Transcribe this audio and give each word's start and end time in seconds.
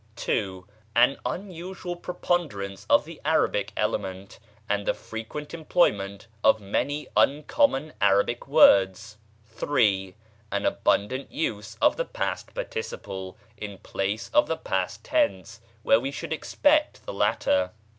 (2) 0.15 0.65
An 0.95 1.15
unusual 1.27 1.95
preponderance 1.95 2.87
of 2.89 3.05
the 3.05 3.21
Arabic 3.23 3.71
element, 3.77 4.39
and 4.67 4.87
the 4.87 4.95
frequent 4.95 5.53
employment 5.53 6.25
of 6.43 6.59
many 6.59 7.05
uncommon 7.15 7.93
Arabic 8.01 8.47
words. 8.47 9.17
(3) 9.45 10.15
An 10.51 10.65
abundant 10.65 11.31
use 11.31 11.77
of 11.83 11.97
the 11.97 12.05
past 12.05 12.55
participle 12.55 13.37
in 13.57 13.77
place 13.77 14.31
of 14.33 14.47
the 14.47 14.57
past 14.57 15.03
tense 15.03 15.61
where 15.83 15.99
we 15.99 16.09
should 16.09 16.33
expect 16.33 17.05
the 17.05 17.13
latter. 17.13 17.69